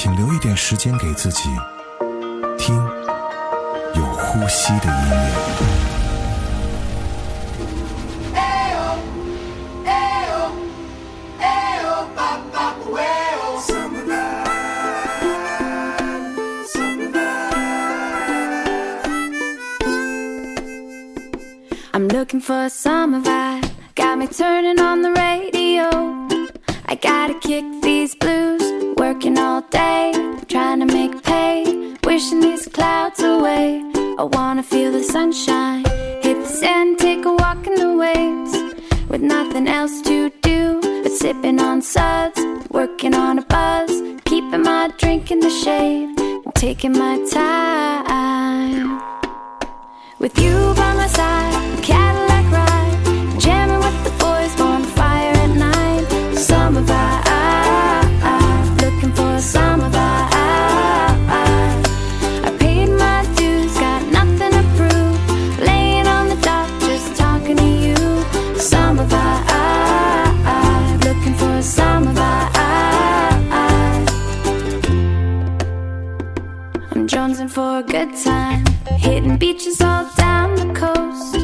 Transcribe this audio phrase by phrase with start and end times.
[0.00, 1.48] 请留一点时间给自己，
[2.56, 2.76] 听
[3.96, 5.26] 有呼吸的音乐。
[21.92, 25.90] I'm looking for a summer vibe, got me turning on the radio.
[26.86, 28.27] I gotta kick these blues
[29.18, 30.12] working all day,
[30.46, 31.64] trying to make pay,
[32.04, 33.82] wishing these clouds away.
[34.16, 35.84] I wanna feel the sunshine,
[36.22, 38.52] hit the sand, take a walk in the waves,
[39.08, 43.90] with nothing else to do but sipping on suds, working on a buzz,
[44.24, 49.02] keeping my drink in the shade, and taking my time.
[50.20, 52.27] With you by my side, Cadillac
[79.36, 81.36] beaches all down the coast.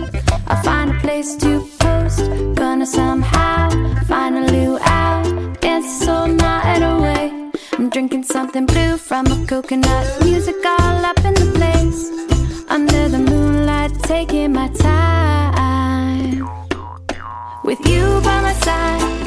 [0.46, 2.20] I'll find a place to post,
[2.54, 3.68] gonna somehow
[4.04, 7.50] find a luau, dance all night away.
[7.72, 10.22] I'm drinking something blue from a coconut.
[10.22, 12.00] Music all up in the place.
[12.68, 16.48] Under the moonlight, taking my time.
[17.64, 19.23] With you by my side,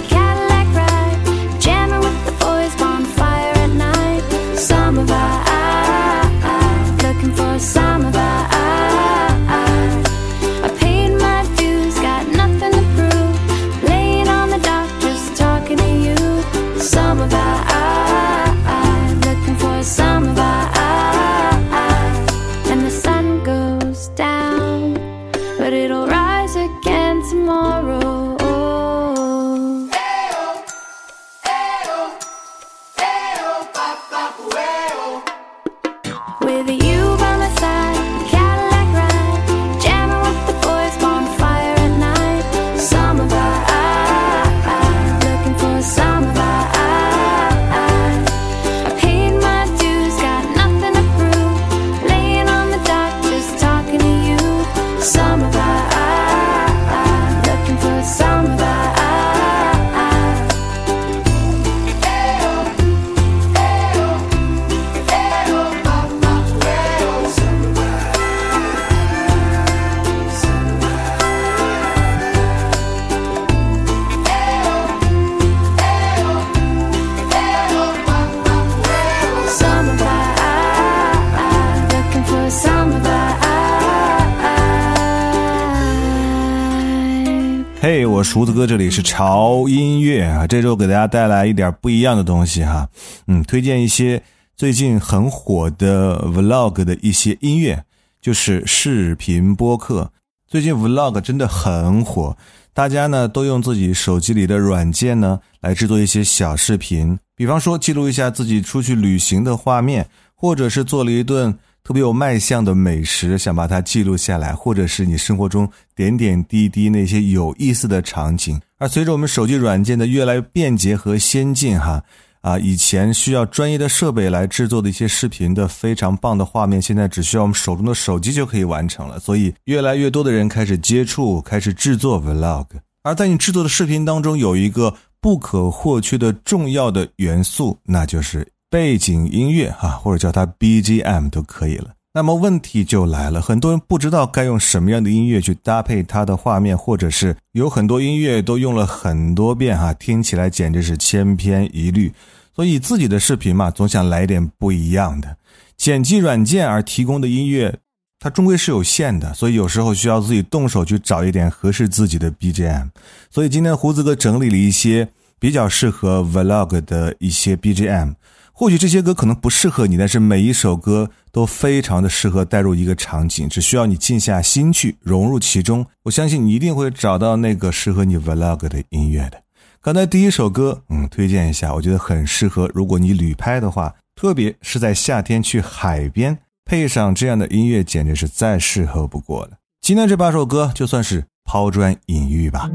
[88.28, 90.46] 厨子哥，这里是潮音乐啊！
[90.46, 92.90] 这周给大家带来一点不一样的东西哈，
[93.28, 94.22] 嗯，推荐一些
[94.54, 97.86] 最近很火的 vlog 的一些音乐，
[98.22, 100.12] 就是视频播客。
[100.46, 102.36] 最近 vlog 真的很火，
[102.74, 110.06] 大家呢都用自己手机里的软件呢来制作一些小视频，比方说记录一下自己出去旅行的画面，
[110.36, 111.58] 或者是做了一顿
[111.88, 118.60] 特别有卖相的美食，想把它记录下来，或者是你生活中点点滴滴那些有意思的场景。
[118.78, 122.04] 而随着我们手机软件的越来越便捷和先进，哈。
[122.42, 129.18] 啊，以前需要专业的设备来制作的一些视频的非常棒的画面，现在只需要我们手中的手机就可以完成了。
[129.18, 132.66] 所以，越来越多的人开始接触，开始制作 vlog。
[133.04, 141.92] 而在你制作的视频当中，有一个不可或缺的重要的元素，那就是背景音乐啊，或者叫它 BGM 都可以了。
[142.14, 152.12] 那么问题就来了，很多人不知道该用什么样的音乐去搭配它的画面，或者是有很多音乐都用了很多遍哈，听起来简直是千篇一律。
[152.56, 155.38] 所以自己的视频嘛，总想来点不一样的。
[155.78, 157.78] 剪辑软件而提供的音乐，
[158.20, 162.90] 它终归是有限的，所以有时候需要自己动手去找一点合适自己的 BGM。
[163.30, 165.08] 所以今天胡子哥整理了一些
[165.40, 168.16] 比较适合 Vlog 的一些 BGM。
[168.60, 179.40] 或许这些歌可能不适合你，但是每一首歌都非常的适合带入一个场景，只需要你静下心去融入其中，我相信你一定会找到那个适合你 vlog 的音乐的。
[179.80, 189.52] 刚才第一首歌，嗯，推荐一下，我觉得很适合，如果你旅拍的话，特别是在夏天去海边，配上这样的音乐，简直是再适合不过了。
[189.82, 192.68] 今天这八首歌就算是抛砖引玉吧。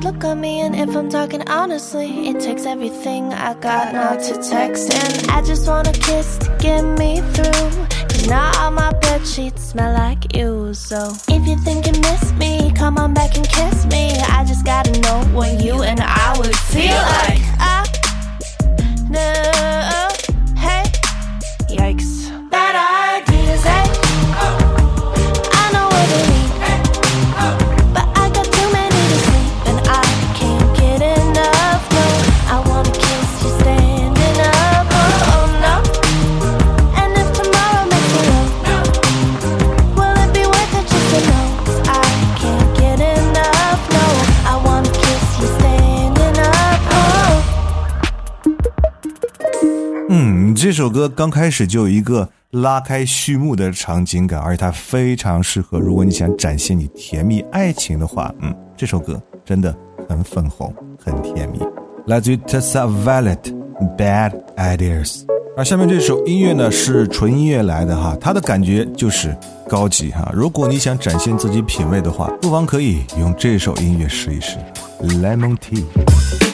[0.00, 4.34] look at me, and if I'm talking honestly, it takes everything I got not to
[4.34, 4.92] text.
[4.94, 7.86] And I just want a kiss to get me through.
[8.08, 10.74] Cause now all my bed sheets smell like you.
[10.74, 14.12] So if you think you miss me, come on back and kiss me.
[14.20, 17.42] I just gotta know what you and I would feel like.
[17.58, 17.84] I
[19.10, 19.77] never
[50.60, 59.72] 这首歌刚开始就有一个拉开序幕的场景感，而且它非常适合，如果你想展现你甜蜜爱情的话，嗯，这首歌真的
[60.08, 61.60] 很粉红，很甜蜜。
[62.06, 65.20] 来自于 Tessa Violet，Bad Ideas。
[65.56, 69.36] 而下面这首音乐呢是纯音乐来的哈，它的感觉就是
[69.68, 70.28] 高级哈。
[70.34, 74.56] 如果你想展现自己品味的话，不妨可以用这首音乐试一试
[75.00, 76.47] ，Lemon Tea。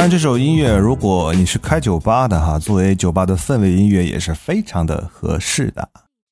[0.00, 5.86] 然，这首音乐如果你是开酒吧的哈，作为酒吧的氛围音乐也是非常的合适的。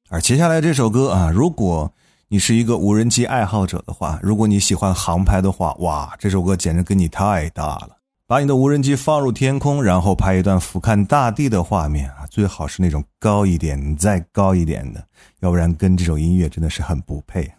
[0.09, 1.93] 而接下来这首歌啊，如果
[2.29, 7.91] 你是一个无人机爱好者的话，如果你喜欢航拍的话，哇，这首歌简直跟你太搭了。
[8.27, 15.05] 把你的无人机放入天空，然后拍一段俯瞰大地的画面啊，最好是那种高一点、再高一点的，
[15.41, 17.53] 要不然跟这首音乐真的是很不配。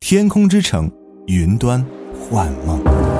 [0.00, 0.90] 天空之城，
[1.26, 1.84] 云端
[2.30, 3.19] 幻梦。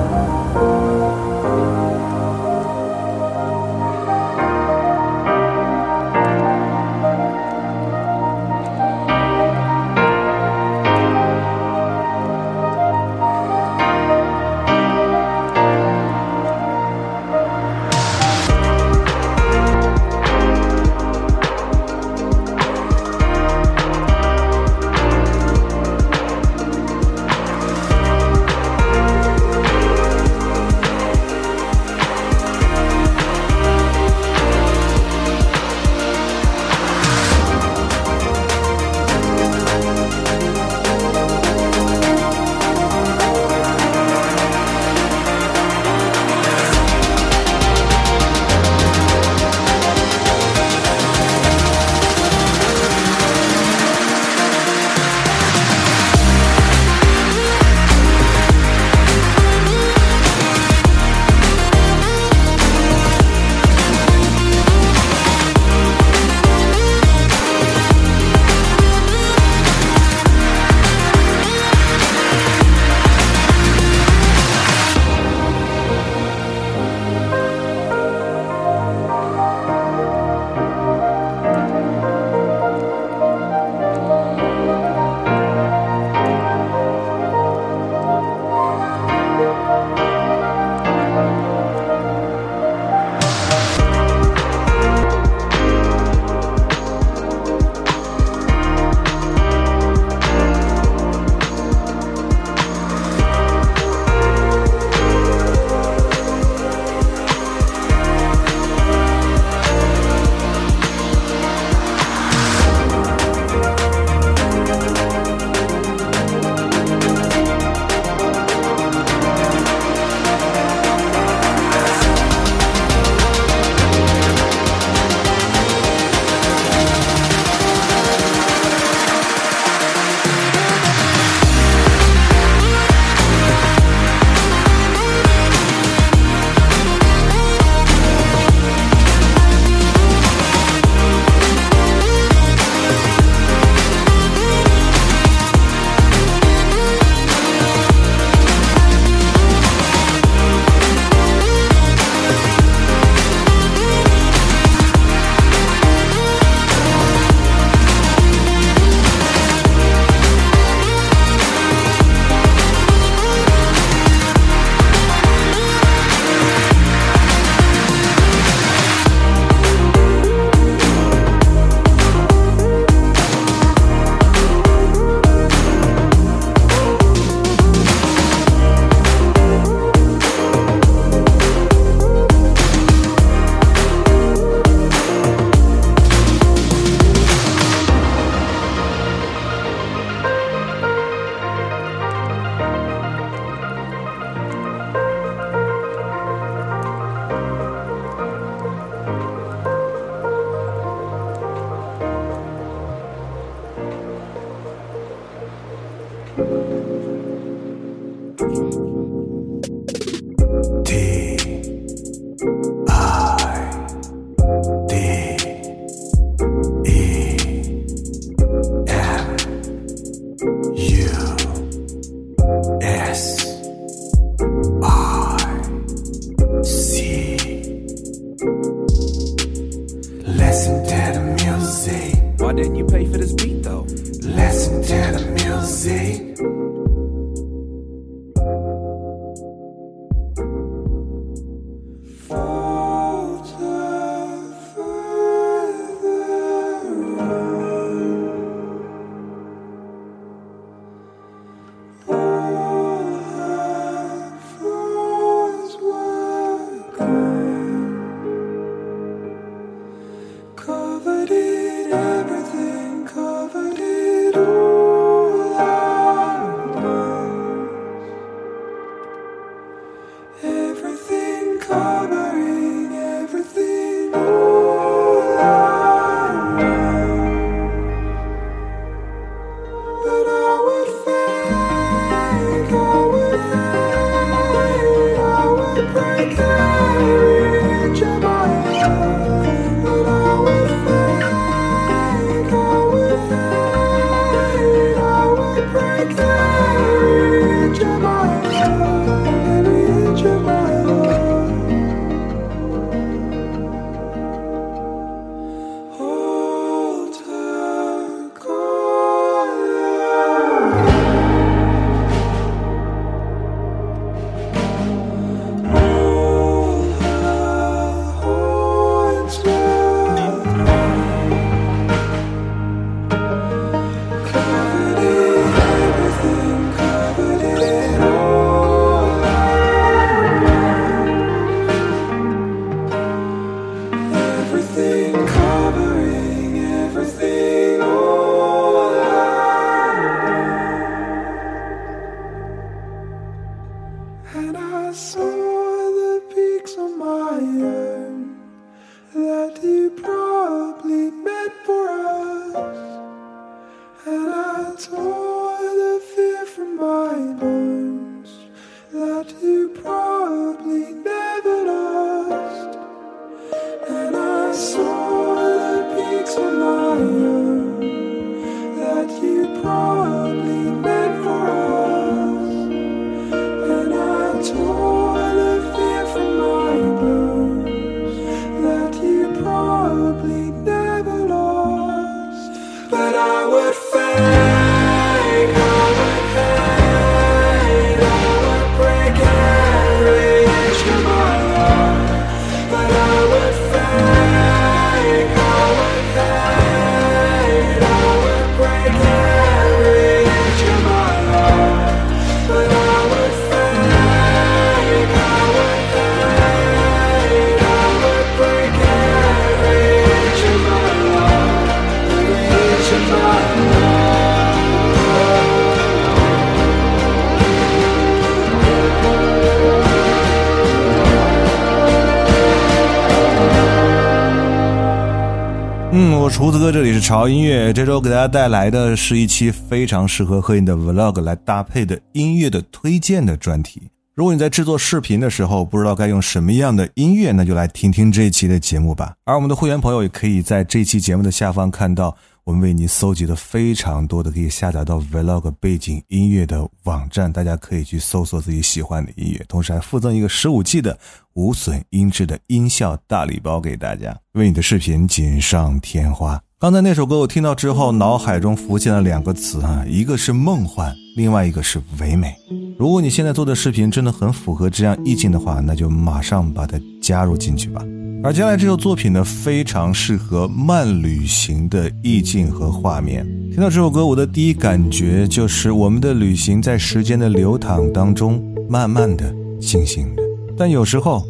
[426.41, 427.71] 胡子哥，这里是潮音乐。
[427.71, 433.83] 这周给大家带来的是一期非常适合和你的 vlog 来搭配的音乐的推荐的专题。
[434.13, 439.15] 如果你在制作视频的时候不知道该用什么样的音乐，那就来听听这一期的节目吧。
[439.23, 450.99] 而我们的会员朋友也可以在这期节目的下方看到我们为您搜集了非常多的可以下载到 vlog 背景音乐的网站，大家可以去搜索自己喜欢的音乐，同时还附赠一个十五 G 的
[451.33, 456.41] 无损音质的音效大礼包给大家，为你的视频锦上添花。
[456.59, 462.33] 刚才那首歌我听到之后，脑海中浮现了两个词啊，一个是梦幻，另外一个是唯美。
[462.77, 467.83] 如果你现在做的视频真的很符合这样意境的话，那就马上把它加入进去吧。
[468.23, 473.25] 而接下来这首作品呢，非常适合慢旅行的意境和画面。
[473.51, 480.21] 听到这首歌，我的第一感觉就是我们的旅行在时间的流淌当中，慢慢的进行着，
[480.55, 481.23] 但有时候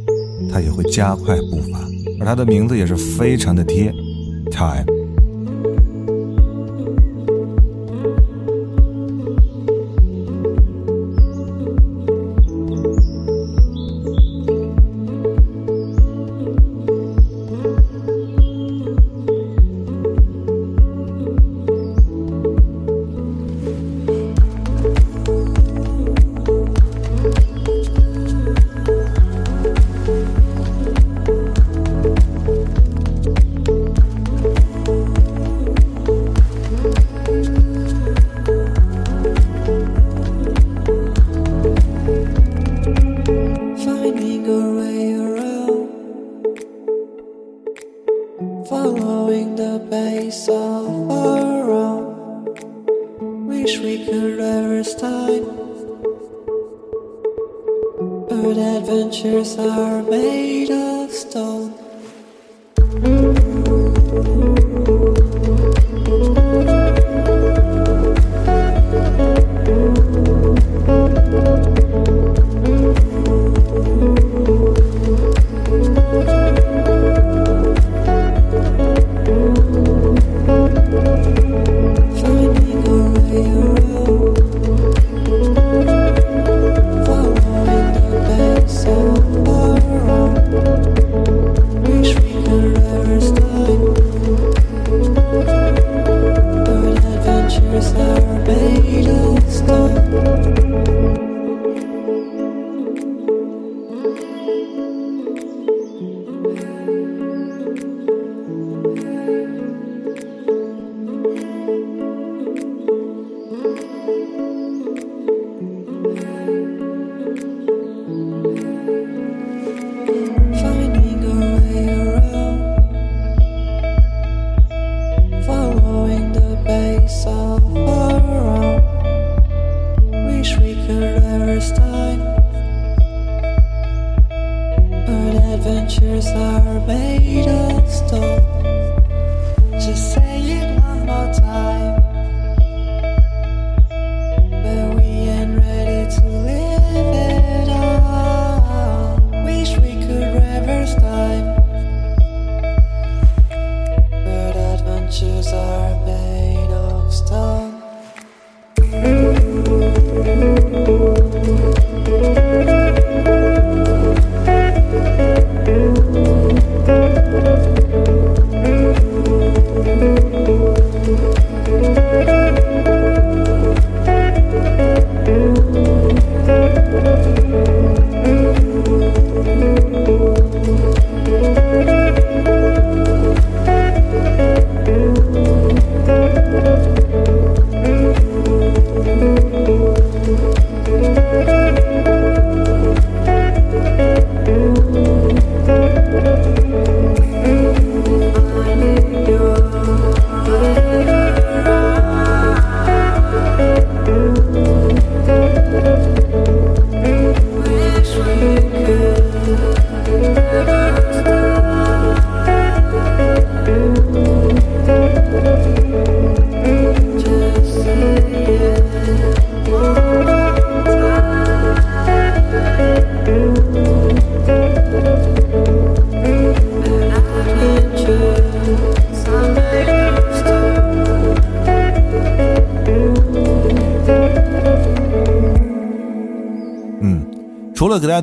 [0.52, 1.80] 它也会加快步伐，
[2.20, 3.94] 而它的名字也是非常的贴
[4.52, 5.01] ，Time。
[58.32, 61.74] But adventures are made of stone.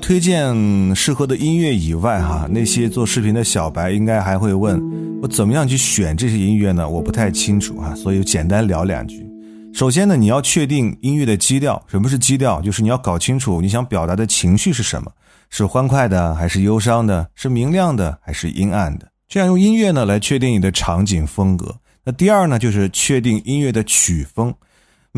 [0.09, 4.81] 推荐适合的音乐以外，哈，那些做视频的小白应该还会问
[5.21, 6.89] 我怎么样去选这些音乐呢？
[6.89, 9.29] 我不太清楚啊，所以简单聊两句。
[9.75, 11.85] 首先呢，你要确定音乐的基调。
[11.91, 12.59] 什么是基调？
[12.63, 15.13] 就是你要搞清楚你想表达的情绪是什么，
[15.51, 19.07] 是欢快的还是忧伤的，是明亮的还是阴暗的。
[19.29, 21.77] 这样用音乐呢来确定你的场景风格。
[22.03, 24.55] 那第二呢，就是确定音乐的曲风。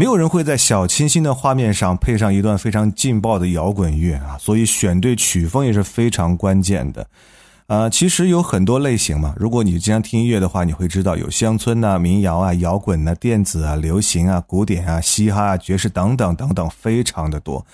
[0.01, 7.07] 没有人会在小清新的画面上配上一段非常劲爆的摇滚乐啊，所以选对曲风也是非常关键的。
[7.67, 9.35] 呃，其实有很多类型嘛。
[9.37, 17.67] 如果你经常听音乐的话，你会知道有乡村呐、民谣啊、摇滚呐、电子啊、流行啊、古典啊、嘻哈啊、爵士等等等等，非常的多。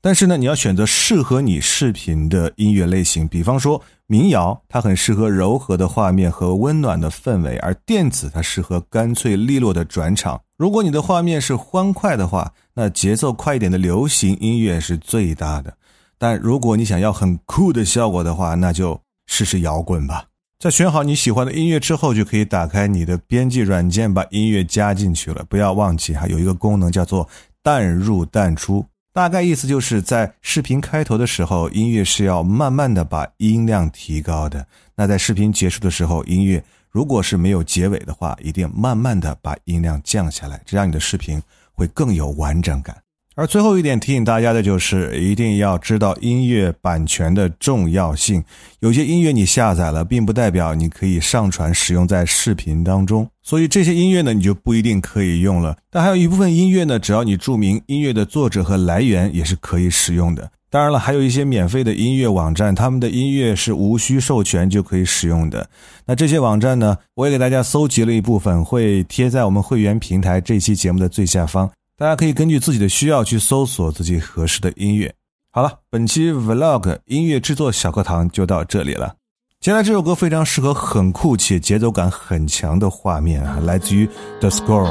[0.00, 3.26] 但是呢，你要选择适合你视频的音乐类型。
[3.26, 10.40] 比方说民谣，它很适合柔和的画面和温暖的氛围；而电子，它适合干脆利落的转场。
[10.62, 15.76] 如果你的画面是欢快的话，那节奏快一点的流行音乐是最大的。
[16.16, 20.26] 但如果你想要很酷的效果的话，那就试试摇滚吧。
[20.60, 25.44] 在选好你喜欢的音乐之后，就可以打开你的编辑软件，把音乐加进去了。
[25.48, 27.28] 不要忘记哈，有一个功能叫做
[27.60, 28.86] 淡入淡出。
[29.12, 34.64] 大概意思就是在视频开头的时候，音乐是要慢慢的把音量提高的。
[34.94, 42.94] 那在视频结束的时候，音乐如果是没有结尾的话，一定慢慢的把音量降下来，这样你的视频会更有完整感。
[43.34, 48.44] 而最后一点提醒大家的就是，一定要知道音乐版权的重要性。
[48.80, 55.78] 有些音乐你下载了，并不代表你可以上传使用在视频当中，所以这些音乐呢，你就不一定可以用了。
[55.88, 60.50] 但还有一部分音乐呢，只要你注明音乐的作者和来源，也是可以使用的。
[60.72, 65.68] 当然了，还有一些免费的音乐网站，他们的音乐是无需授权就可以使用的。
[66.06, 71.70] 那这些网站呢，我也给大家搜集了一部分，会贴在我们会员平台这期节目的最下方。
[71.98, 75.14] 大家可以根据自己的需要去搜索自己合适的音乐。
[75.50, 79.16] 好了，本期 Vlog 音乐制作小课堂就到这里了。
[79.60, 84.08] 接下来这首歌非常适合很酷且节奏感很强的画面啊，来自于
[84.40, 84.90] The Score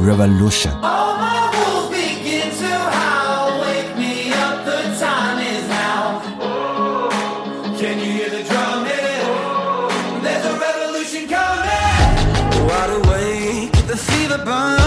[0.00, 1.09] Revolution。
[14.44, 14.79] burn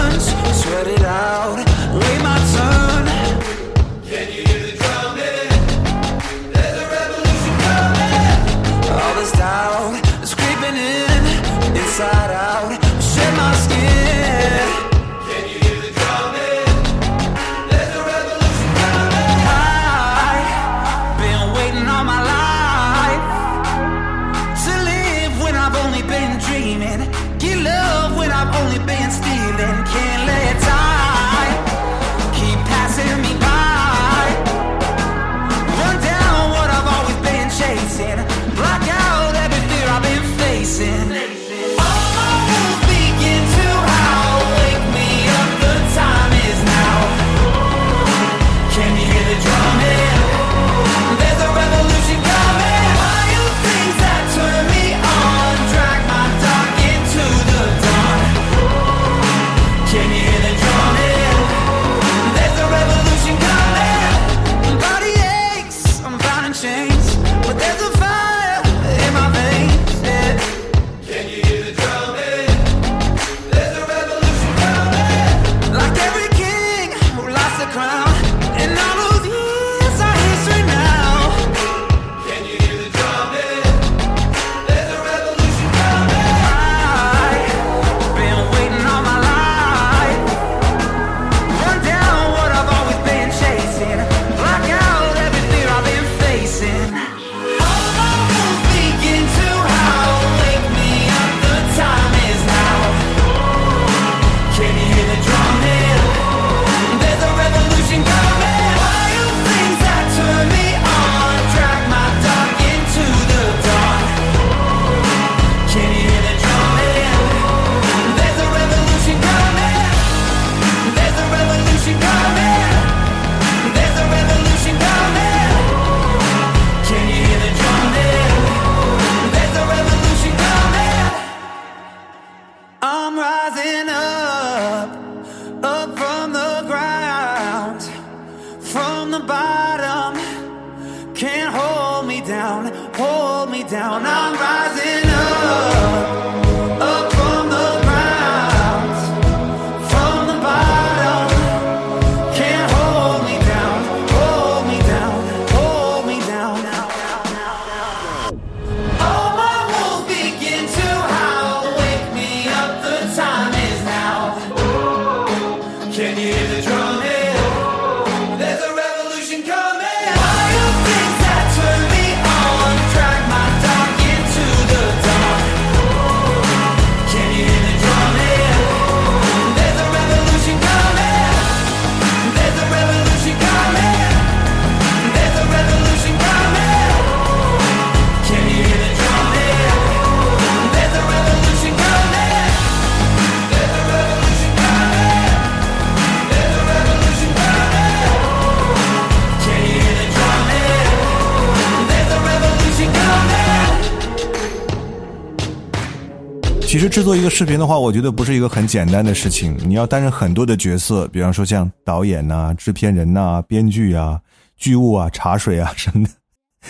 [206.94, 214.20] 制作一个视频的话，我觉得不是一个很简单的事情，你要担任很多的角色，比方说像导演呐、制片人呐、编剧啊、
[214.56, 216.12] 剧务啊、茶水啊什么的，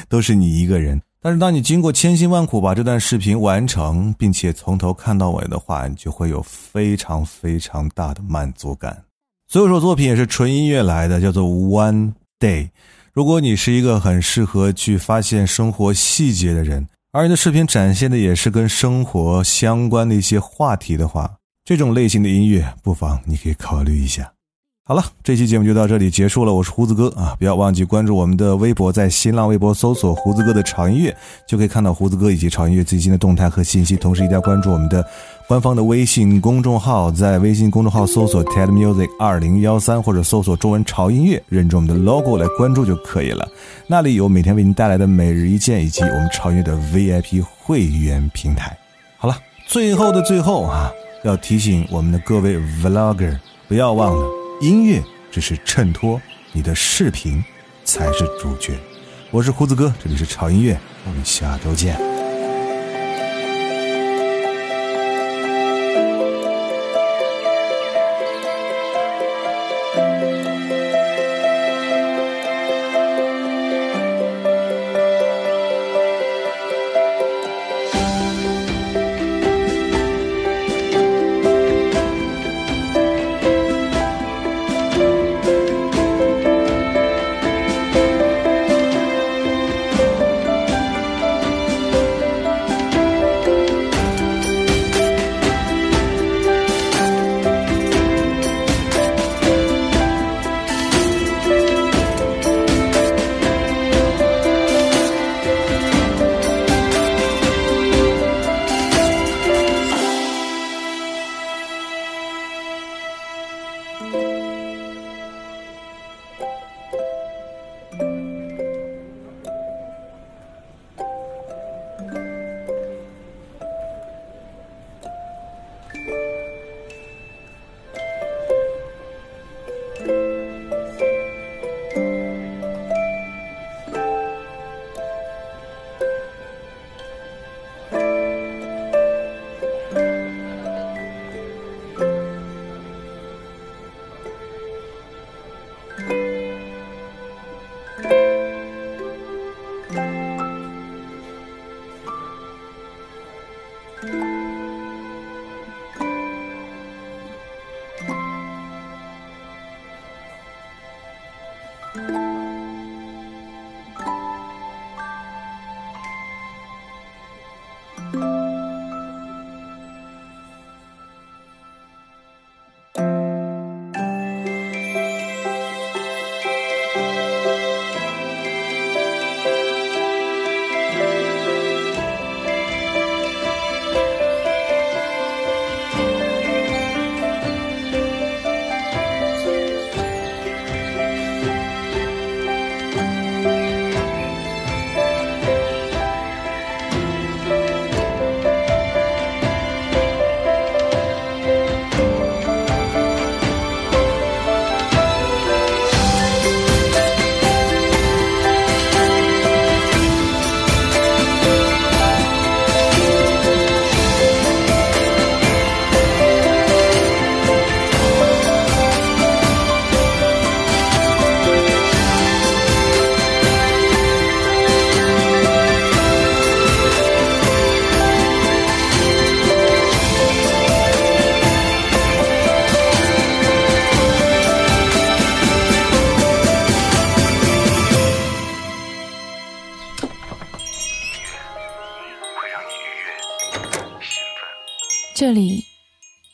[0.09, 0.99] 都是你一个人。
[1.21, 9.05] 但是当你经过千辛万苦把这段视频完成，并且从头看到尾的话，你就会有非常非常大的满足感。
[9.47, 12.65] 最后一首作品也是纯音乐来的，叫做《One Day》。
[13.13, 24.34] 如果你是一个很适合去发现生活细节的人，而你的视频展现的也是跟生活相关的一些话题的话，这种类型的音乐，不妨你可以考虑一下。
[24.87, 26.53] 好了，这期节目就到这里结束了。
[26.53, 31.17] 我是胡子哥啊，不要忘记关注我们的微博，在新浪微博搜索“胡子哥的潮音乐”，
[31.49, 33.97] 就可以看到胡子哥以及潮音乐最新的动态和信息。
[33.97, 35.03] 同时，一定要关注我们的
[35.49, 43.49] 官方的微信公众号，在微信公众号搜索 “TED Music 二零幺三”或者搜索中文“潮音乐”，认准我们的 logo 来关注就可以了。
[43.87, 48.77] 那里有每天为您带来的每日一见，以及我们潮音乐的 VIP 会员平台。
[49.17, 49.35] 好了，
[49.67, 50.93] 最后的最后啊，
[51.25, 54.27] 要提醒我们的各位 vlogger，不要忘了，
[54.65, 56.19] 音乐只是衬托，
[56.53, 57.45] 你的视频
[57.85, 58.73] 才是主角。
[59.31, 62.14] 我是胡子哥，这里是潮音乐，我们下周见。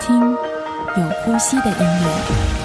[0.00, 0.20] 听
[0.96, 2.57] 有呼吸的音乐。